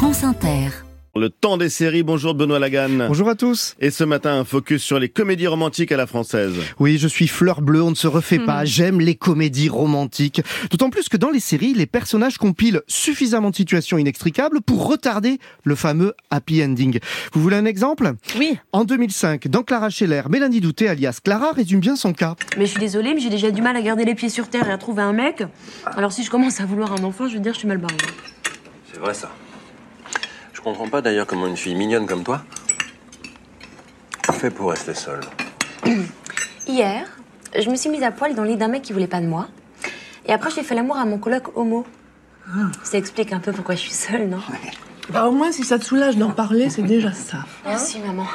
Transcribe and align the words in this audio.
France 0.00 0.24
Inter. 0.24 0.70
Le 1.14 1.28
temps 1.28 1.58
des 1.58 1.68
séries, 1.68 2.02
bonjour 2.02 2.34
Benoît 2.34 2.58
Lagan. 2.58 3.06
Bonjour 3.06 3.28
à 3.28 3.34
tous. 3.34 3.76
Et 3.80 3.90
ce 3.90 4.02
matin, 4.02 4.32
un 4.32 4.44
focus 4.44 4.82
sur 4.82 4.98
les 4.98 5.10
comédies 5.10 5.46
romantiques 5.46 5.92
à 5.92 5.98
la 5.98 6.06
française. 6.06 6.54
Oui, 6.78 6.96
je 6.96 7.06
suis 7.06 7.28
fleur 7.28 7.60
bleue, 7.60 7.82
on 7.82 7.90
ne 7.90 7.94
se 7.94 8.06
refait 8.06 8.38
pas. 8.38 8.64
J'aime 8.64 8.98
les 8.98 9.14
comédies 9.14 9.68
romantiques. 9.68 10.40
D'autant 10.70 10.88
plus 10.88 11.10
que 11.10 11.18
dans 11.18 11.28
les 11.28 11.38
séries, 11.38 11.74
les 11.74 11.84
personnages 11.84 12.38
compilent 12.38 12.80
suffisamment 12.86 13.50
de 13.50 13.56
situations 13.56 13.98
inextricables 13.98 14.62
pour 14.62 14.88
retarder 14.88 15.38
le 15.64 15.74
fameux 15.74 16.14
happy 16.30 16.64
ending. 16.64 16.98
Vous 17.34 17.42
voulez 17.42 17.56
un 17.56 17.66
exemple? 17.66 18.14
Oui. 18.38 18.56
En 18.72 18.84
2005, 18.84 19.48
dans 19.48 19.64
Clara 19.64 19.90
Scheller, 19.90 20.22
Mélanie 20.30 20.62
Douté, 20.62 20.88
alias 20.88 21.20
Clara, 21.22 21.52
résume 21.52 21.80
bien 21.80 21.94
son 21.94 22.14
cas. 22.14 22.36
Mais 22.56 22.64
je 22.64 22.70
suis 22.70 22.80
désolée, 22.80 23.12
mais 23.12 23.20
j'ai 23.20 23.28
déjà 23.28 23.50
du 23.50 23.60
mal 23.60 23.76
à 23.76 23.82
garder 23.82 24.06
les 24.06 24.14
pieds 24.14 24.30
sur 24.30 24.48
terre 24.48 24.66
et 24.66 24.72
à 24.72 24.78
trouver 24.78 25.02
un 25.02 25.12
mec. 25.12 25.42
Alors 25.84 26.10
si 26.10 26.24
je 26.24 26.30
commence 26.30 26.58
à 26.58 26.64
vouloir 26.64 26.94
un 26.94 27.04
enfant, 27.04 27.28
je 27.28 27.34
veux 27.34 27.40
dire, 27.40 27.52
je 27.52 27.58
suis 27.58 27.68
mal 27.68 27.76
barrée. 27.76 27.96
C'est 28.90 28.98
vrai 28.98 29.12
ça. 29.12 29.30
Je 30.60 30.64
comprends 30.64 30.88
pas 30.88 31.00
d'ailleurs 31.00 31.26
comment 31.26 31.46
une 31.46 31.56
fille 31.56 31.74
mignonne 31.74 32.06
comme 32.06 32.22
toi 32.22 32.42
fait 34.40 34.50
pour 34.50 34.70
rester 34.70 34.94
seule. 34.94 35.20
Hier, 36.66 37.04
je 37.58 37.68
me 37.68 37.76
suis 37.76 37.90
mise 37.90 38.02
à 38.02 38.10
poil 38.10 38.34
dans 38.34 38.42
le 38.42 38.50
lit 38.50 38.56
d'un 38.56 38.68
mec 38.68 38.80
qui 38.80 38.94
voulait 38.94 39.06
pas 39.06 39.20
de 39.20 39.26
moi. 39.26 39.48
Et 40.26 40.32
après, 40.32 40.50
j'ai 40.50 40.62
fait 40.62 40.74
l'amour 40.74 40.96
à 40.96 41.04
mon 41.04 41.18
coloc 41.18 41.56
homo. 41.56 41.84
Ça 42.82 42.96
explique 42.96 43.32
un 43.34 43.38
peu 43.38 43.52
pourquoi 43.52 43.74
je 43.74 43.80
suis 43.80 43.92
seule, 43.92 44.28
non 44.28 44.40
Bah 45.10 45.26
au 45.26 45.32
moins 45.32 45.52
si 45.52 45.62
ça 45.62 45.78
te 45.78 45.84
soulage 45.84 46.16
d'en 46.16 46.30
parler, 46.30 46.70
c'est 46.70 46.82
déjà 46.82 47.12
ça. 47.12 47.44
Merci, 47.66 47.98
maman. 48.00 48.26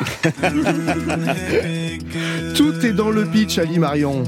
Tout 2.56 2.86
est 2.86 2.94
dans 2.94 3.10
le 3.10 3.26
pitch, 3.26 3.58
Ali 3.58 3.80
Marion. 3.80 4.24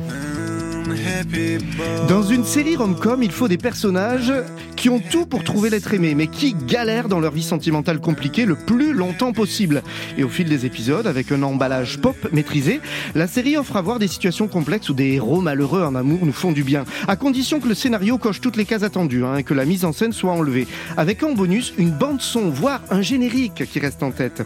Dans 2.08 2.23
une 2.23 2.44
série 2.44 2.76
rom-com, 2.76 3.22
il 3.22 3.32
faut 3.32 3.48
des 3.48 3.58
personnages 3.58 4.34
qui 4.76 4.90
ont 4.90 5.00
tout 5.00 5.26
pour 5.26 5.44
trouver 5.44 5.70
l'être 5.70 5.94
aimé, 5.94 6.16
mais 6.16 6.28
qui 6.28 6.54
galèrent 6.54 7.09
dans 7.09 7.20
leur 7.20 7.32
vie 7.32 7.44
sentimentale 7.44 8.00
compliquée 8.00 8.45
le 8.45 8.55
plus 8.55 8.94
longtemps 8.94 9.34
possible. 9.34 9.84
Et 10.18 10.23
au 10.23 10.30
fil 10.30 10.48
des 10.48 10.66
épisodes, 10.66 11.08
avec 11.08 11.31
un 11.31 11.44
emballage 11.44 12.00
pop 12.00 12.16
maîtrisé, 12.31 12.80
la 13.16 13.28
série 13.28 13.58
offre 13.58 13.75
à 13.75 13.81
voir 13.81 14.00
des 14.00 14.08
situations 14.08 14.47
complexes 14.47 14.89
où 14.89 14.94
des 14.94 15.14
héros 15.14 15.42
malheureux 15.42 15.84
en 15.84 15.95
amour 15.95 16.20
nous 16.25 16.34
font 16.34 16.52
du 16.52 16.64
bien, 16.64 16.86
à 17.08 17.16
condition 17.16 17.59
que 17.59 17.67
le 17.67 17.75
scénario 17.75 18.17
coche 18.17 18.42
toutes 18.42 18.58
les 18.58 18.66
cases 18.66 18.84
attendues 18.84 19.25
hein, 19.25 19.38
et 19.38 19.44
que 19.44 19.53
la 19.53 19.66
mise 19.66 19.86
en 19.86 19.94
scène 19.94 20.14
soit 20.14 20.31
enlevée. 20.31 20.67
Avec 20.95 21.23
en 21.23 21.34
bonus 21.34 21.73
une 21.78 21.92
bande 21.92 22.22
son, 22.22 22.50
voire 22.50 22.81
un 22.90 23.02
générique 23.02 23.66
qui 23.72 23.80
reste 23.80 24.03
en 24.03 24.12
tête. 24.12 24.44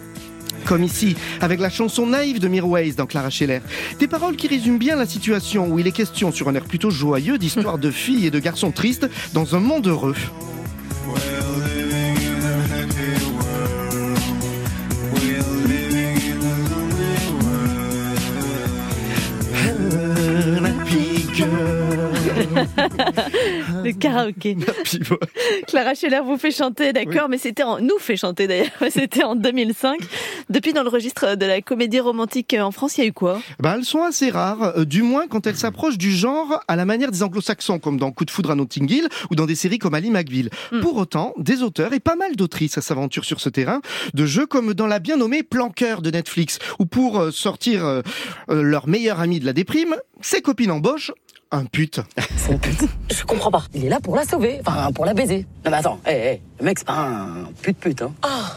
Comme 0.66 0.84
ici, 0.84 1.16
avec 1.40 1.60
la 1.60 1.70
chanson 1.70 2.06
naïve 2.06 2.40
de 2.40 2.48
Mirwais 2.48 2.92
dans 2.92 3.06
Clara 3.06 3.30
Scheller. 3.30 3.62
Des 4.00 4.08
paroles 4.08 4.36
qui 4.36 4.48
résument 4.48 4.78
bien 4.78 4.96
la 4.96 5.06
situation 5.06 5.68
où 5.68 5.80
il 5.80 5.88
est 5.88 5.92
question, 5.92 6.32
sur 6.32 6.48
un 6.50 6.56
air 6.56 6.64
plutôt 6.64 6.90
joyeux, 6.90 7.38
d'histoires 7.38 7.78
de 7.78 7.92
filles 7.92 8.28
et 8.28 8.32
de 8.32 8.40
garçons 8.40 8.72
tristes 8.72 9.10
dans 9.34 9.56
un 9.56 9.60
monde 9.60 9.88
heureux. 9.88 10.16
Karaoké. 24.02 24.58
Clara 25.68 25.96
Scheller 25.96 26.22
vous 26.26 26.38
fait 26.38 26.52
chanter, 26.52 26.94
d'accord, 26.94 27.30
mais 27.30 27.38
c'était 27.38 27.64
en... 27.64 27.80
nous 27.80 28.00
fait 28.00 28.18
chanter 28.18 28.48
d'ailleurs, 28.48 28.70
c'était 28.90 29.24
en 29.24 29.36
2005. 29.36 30.00
Depuis 30.50 30.74
dans 30.74 30.84
le 30.84 30.90
registre 30.90 31.36
de 31.36 31.46
la 31.46 31.62
comédie 31.62 32.00
romantique 32.00 32.56
en 32.60 32.72
France, 32.72 32.98
il 32.98 33.02
y 33.02 33.04
a 33.04 33.08
eu 33.08 33.14
quoi? 33.14 33.40
Ben, 33.60 33.76
Elles 33.76 33.86
sont 33.86 34.04
assez 34.04 34.30
rares, 34.30 34.78
euh, 34.78 34.86
du 34.86 35.02
moins 35.02 35.28
quand 35.28 35.48
elles 35.48 35.56
s'approchent 35.56 35.98
du 35.98 36.12
genre 36.12 36.62
à 36.68 36.76
la 36.76 36.86
manière 36.86 37.12
des 37.12 37.24
anglo-saxons, 37.24 37.80
comme 37.80 37.98
dans 37.98 38.12
Coup 38.12 38.26
de 38.26 38.32
foudre 38.32 38.52
à 38.52 38.56
Notting 38.56 38.92
Hill 38.92 39.08
ou 39.30 39.36
dans 39.36 39.46
des 39.46 39.56
séries 39.56 39.80
comme 39.80 39.94
Ali 39.94 40.10
McBeal. 40.10 40.50
Mm. 40.72 40.80
Pour 40.82 40.98
autant, 40.98 41.34
des 41.38 41.64
auteurs 41.64 41.94
et 41.94 42.00
pas 42.00 42.16
mal 42.16 42.36
d'autrices 42.36 42.80
s'aventurent 42.80 43.26
sur 43.26 43.40
ce 43.40 43.50
terrain, 43.50 43.82
de 44.14 44.26
jeux 44.26 44.46
comme 44.46 44.74
dans 44.74 44.88
la 44.88 45.00
bien 45.00 45.18
nommée 45.18 45.44
Planqueur 45.44 46.02
de 46.02 46.12
Netflix, 46.12 46.60
où 46.80 46.86
pour 46.86 47.20
euh, 47.20 47.32
sortir 47.32 47.86
euh, 47.86 48.02
leur 48.50 48.88
meilleur 48.88 49.20
ami 49.20 49.40
de 49.40 49.46
la 49.46 49.54
déprime, 49.54 49.96
ses 50.22 50.42
copines 50.42 50.72
embauchent 50.72 51.12
un 51.52 51.66
pute. 51.66 52.00
C'est 52.38 52.52
une 52.54 52.60
pute. 52.60 52.84
Je 53.12 53.24
comprends 53.24 53.52
pas. 53.52 53.64
Il 53.74 53.86
est 53.86 53.90
là 53.90 54.00
pour 54.00 54.16
la 54.16 54.26
sauver, 54.26 54.62
enfin 54.66 54.92
pour 54.94 55.06
la 55.06 55.14
baiser. 55.14 55.46
Non 55.66 55.72
mais 55.72 55.78
attends, 55.78 56.00
hé, 56.08 56.12
hé, 56.12 56.42
le 56.60 56.66
mec 56.66 56.80
c'est 56.80 56.88
pas 56.88 56.94
un 56.94 57.46
pute 57.62 57.78
pute, 57.78 58.02
hein. 58.02 58.14
Ah, 58.22 58.52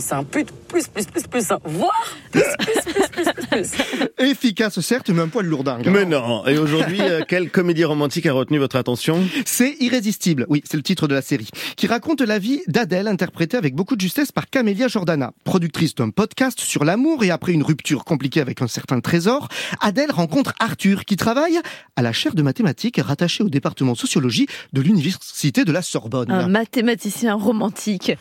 c'est 0.00 0.14
un 0.14 0.24
pute 0.24 0.50
plus 0.68 0.86
plus 0.88 1.06
plus 1.06 1.22
plus, 1.24 1.50
hein. 1.50 1.58
voire 1.64 2.16
plus 2.30 2.42
plus 2.58 2.92
plus 2.92 3.08
plus 3.10 3.24
plus 3.32 3.46
plus. 3.48 4.08
Efficace 4.18 4.80
certes, 4.80 5.10
mais 5.10 5.22
un 5.22 5.28
poil 5.28 5.46
lourdingue. 5.46 5.88
Mais 5.88 6.04
non. 6.04 6.46
Et 6.46 6.56
aujourd'hui, 6.58 7.00
euh, 7.00 7.22
quelle 7.28 7.50
comédie 7.50 7.84
romantique 7.84 8.26
a 8.26 8.32
retenu 8.32 8.58
votre 8.58 8.76
attention? 8.76 9.18
C'est 9.44 9.76
Irrésistible, 9.80 10.46
oui, 10.48 10.62
c'est 10.64 10.76
le 10.76 10.82
titre 10.82 11.08
de 11.08 11.14
la 11.14 11.22
série, 11.22 11.48
qui 11.76 11.86
raconte 11.86 12.20
la 12.20 12.38
vie 12.38 12.60
d'Adèle, 12.68 13.08
interprétée 13.08 13.56
avec 13.56 13.74
beaucoup 13.74 13.96
de 13.96 14.00
justesse 14.00 14.32
par 14.32 14.48
Camélia 14.48 14.88
Jordana. 14.88 15.32
Productrice 15.44 15.94
d'un 15.94 16.10
podcast 16.10 16.60
sur 16.60 16.84
l'amour 16.84 17.24
et 17.24 17.30
après 17.30 17.52
une 17.52 17.62
rupture 17.62 18.04
compliquée 18.04 18.40
avec 18.40 18.62
un 18.62 18.68
certain 18.68 19.00
trésor, 19.00 19.48
Adèle 19.80 20.12
rencontre 20.12 20.54
Arthur, 20.60 21.04
qui 21.04 21.16
travaille 21.16 21.58
à 21.96 22.02
la 22.02 22.12
chaire 22.12 22.34
de 22.34 22.42
mathématiques 22.42 23.00
rattachée 23.02 23.42
au 23.42 23.48
département 23.48 23.94
sociologie 23.94 24.46
de 24.72 24.80
l'université 24.80 25.64
de 25.64 25.72
la 25.72 25.82
Sorbonne. 25.82 26.30
Un 26.30 26.48
mathématicien 26.48 27.34
romantique. 27.34 28.12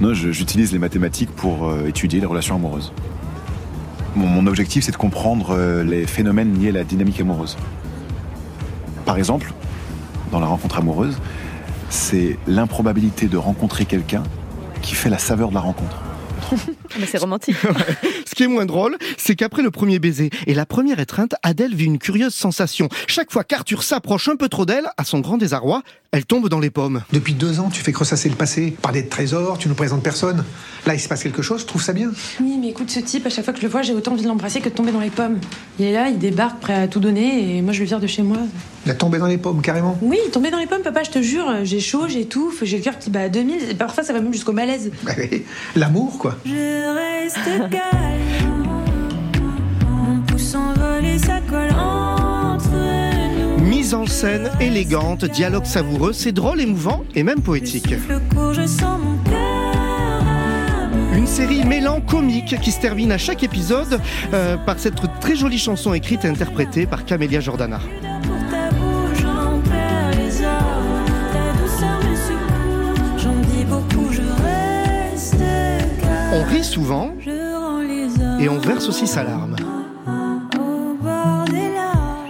Non, 0.00 0.14
j'utilise 0.14 0.72
les 0.72 0.78
mathématiques 0.78 1.07
pour 1.36 1.68
euh, 1.68 1.86
étudier 1.86 2.20
les 2.20 2.26
relations 2.26 2.56
amoureuses. 2.56 2.92
Mon, 4.16 4.46
objectif, 4.46 4.84
c'est 4.84 4.92
de 4.92 4.96
comprendre 4.96 5.50
euh, 5.50 5.84
les 5.84 6.06
phénomènes 6.06 6.58
liés 6.58 6.70
à 6.70 6.72
la 6.72 6.84
dynamique 6.84 7.20
amoureuse. 7.20 7.56
Par 9.04 9.16
exemple, 9.16 9.52
dans 10.32 10.40
la 10.40 10.46
rencontre 10.46 10.78
amoureuse, 10.78 11.18
c'est 11.88 12.38
l'improbabilité 12.46 13.26
de 13.26 13.36
rencontrer 13.36 13.84
quelqu'un 13.84 14.22
qui 14.82 14.94
fait 14.94 15.10
la 15.10 15.18
saveur 15.18 15.48
de 15.50 15.54
la 15.54 15.60
rencontre. 15.60 16.02
Ah, 16.50 16.96
Mais 16.98 17.06
c'est 17.06 17.18
romantique. 17.18 17.56
Ce 18.26 18.34
qui 18.34 18.44
est 18.44 18.48
moins 18.48 18.66
drôle, 18.66 18.96
c'est 19.16 19.34
qu'après 19.34 19.62
le 19.62 19.70
premier 19.70 19.98
baiser 19.98 20.30
et 20.46 20.54
la 20.54 20.66
première 20.66 21.00
étreinte, 21.00 21.34
Adèle 21.42 21.74
vit 21.74 21.84
une 21.86 21.98
curieuse 21.98 22.34
sensation. 22.34 22.88
Chaque 23.06 23.30
fois 23.32 23.44
qu'Arthur 23.44 23.82
s'approche 23.82 24.28
un 24.28 24.36
peu 24.36 24.48
trop 24.48 24.66
d'elle, 24.66 24.88
à 24.96 25.04
son 25.04 25.20
grand 25.20 25.36
désarroi, 25.38 25.82
elle 26.10 26.24
tombe 26.24 26.48
dans 26.48 26.60
les 26.60 26.70
pommes. 26.70 27.02
Depuis 27.12 27.34
deux 27.34 27.60
ans, 27.60 27.68
tu 27.70 27.82
fais 27.82 27.92
que 27.92 27.98
ressasser 27.98 28.28
le 28.30 28.34
passé, 28.34 28.74
parler 28.80 29.02
de 29.02 29.08
trésors, 29.08 29.58
tu 29.58 29.68
nous 29.68 29.74
présentes 29.74 30.02
personne. 30.02 30.42
Là, 30.86 30.94
il 30.94 31.00
se 31.00 31.08
passe 31.08 31.22
quelque 31.22 31.42
chose, 31.42 31.60
je 31.60 31.66
trouve 31.66 31.82
ça 31.82 31.92
bien. 31.92 32.10
Oui, 32.40 32.56
mais 32.58 32.68
écoute, 32.68 32.90
ce 32.90 33.00
type, 33.00 33.26
à 33.26 33.30
chaque 33.30 33.44
fois 33.44 33.52
que 33.52 33.60
je 33.60 33.64
le 33.66 33.70
vois, 33.70 33.82
j'ai 33.82 33.92
autant 33.92 34.12
envie 34.12 34.22
de 34.22 34.28
l'embrasser 34.28 34.60
que 34.60 34.70
de 34.70 34.74
tomber 34.74 34.92
dans 34.92 35.00
les 35.00 35.10
pommes. 35.10 35.38
Il 35.78 35.84
est 35.84 35.92
là, 35.92 36.08
il 36.08 36.18
débarque, 36.18 36.60
prêt 36.60 36.74
à 36.74 36.88
tout 36.88 37.00
donner, 37.00 37.56
et 37.58 37.62
moi 37.62 37.72
je 37.74 37.80
le 37.80 37.86
vire 37.86 38.00
de 38.00 38.06
chez 38.06 38.22
moi. 38.22 38.38
Il 38.86 38.90
a 38.90 38.94
tombé 38.94 39.18
dans 39.18 39.26
les 39.26 39.36
pommes, 39.36 39.60
carrément. 39.60 39.98
Oui, 40.00 40.18
tomber 40.32 40.50
dans 40.50 40.58
les 40.58 40.66
pommes, 40.66 40.80
papa, 40.80 41.02
je 41.02 41.10
te 41.10 41.20
jure, 41.20 41.64
j'ai 41.64 41.80
chaud, 41.80 42.08
j'étouffe, 42.08 42.64
j'ai 42.64 42.78
le 42.78 42.82
cœur 42.82 42.98
qui 42.98 43.10
bat 43.10 43.22
à 43.22 43.28
2000, 43.28 43.70
et 43.70 43.74
parfois 43.74 44.02
ça 44.02 44.14
va 44.14 44.20
même 44.20 44.32
jusqu'au 44.32 44.52
malaise. 44.52 44.90
Bah 45.02 45.12
oui, 45.18 45.44
L'amour, 45.76 46.16
quoi. 46.18 46.37
Je 46.44 46.94
reste 46.94 47.70
calme. 47.70 48.82
Mon 49.88 50.20
pouce 50.22 50.54
envolé, 50.54 51.18
ça 51.18 51.40
colle 51.48 51.70
entre 51.78 52.70
nous. 53.58 53.64
Mise 53.64 53.94
en 53.94 54.06
scène 54.06 54.50
élégante, 54.60 55.24
dialogue 55.24 55.66
savoureux, 55.66 56.12
c'est 56.12 56.32
drôle, 56.32 56.60
émouvant 56.60 57.04
et 57.14 57.22
même 57.22 57.40
poétique. 57.40 57.94
Je 57.94 58.66
sens 58.66 59.00
mon. 59.00 59.18
Une 61.18 61.26
série 61.26 61.64
mêlant 61.64 62.00
comique 62.00 62.60
qui 62.60 62.70
se 62.70 62.80
termine 62.80 63.10
à 63.10 63.18
chaque 63.18 63.42
épisode 63.42 64.00
euh, 64.32 64.56
par 64.56 64.78
cette 64.78 65.00
très 65.20 65.34
jolie 65.34 65.58
chanson 65.58 65.92
écrite 65.92 66.24
et 66.24 66.28
interprétée 66.28 66.86
par 66.86 67.04
Camélia 67.04 67.40
Jordana. 67.40 67.80
Souvent 76.68 77.14
et 78.40 78.48
on 78.48 78.58
verse 78.58 78.88
aussi 78.88 79.06
sa 79.06 79.24
larme. 79.24 79.56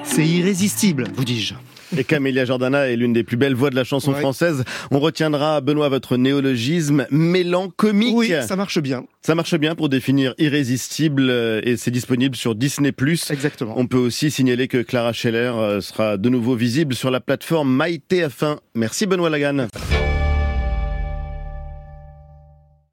C'est 0.04 0.26
irrésistible, 0.26 1.04
vous 1.14 1.24
dis-je. 1.24 1.54
Et 1.96 2.04
Camélia 2.04 2.44
Jordana 2.44 2.88
est 2.88 2.96
l'une 2.96 3.12
des 3.14 3.24
plus 3.24 3.36
belles 3.38 3.54
voix 3.54 3.70
de 3.70 3.74
la 3.76 3.84
chanson 3.84 4.12
Ouais. 4.12 4.20
française. 4.20 4.62
On 4.90 5.00
retiendra, 5.00 5.60
Benoît, 5.62 5.88
votre 5.88 6.16
néologisme 6.18 7.06
mélancomique. 7.10 8.14
Oui, 8.14 8.30
ça 8.46 8.56
marche 8.56 8.78
bien. 8.78 9.04
Ça 9.22 9.34
marche 9.34 9.54
bien 9.56 9.74
pour 9.74 9.88
définir 9.88 10.34
irrésistible 10.38 11.28
euh, 11.30 11.60
et 11.64 11.76
c'est 11.76 11.90
disponible 11.90 12.36
sur 12.36 12.54
Disney+. 12.54 12.92
Exactement. 13.30 13.74
On 13.76 13.86
peut 13.86 13.96
aussi 13.98 14.30
signaler 14.30 14.68
que 14.68 14.82
Clara 14.82 15.12
Scheller 15.14 15.52
euh, 15.56 15.80
sera 15.80 16.16
de 16.18 16.28
nouveau 16.28 16.54
visible 16.56 16.94
sur 16.94 17.10
la 17.10 17.20
plateforme 17.20 17.80
MyTF1. 17.82 18.58
Merci 18.74 19.06
Benoît 19.06 19.30
Lagan. 19.30 19.66